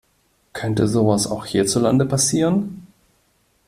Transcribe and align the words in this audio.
Könnte 0.53 0.87
sowas 0.87 1.27
auch 1.27 1.45
hierzulande 1.45 2.07
passieren? 2.07 2.87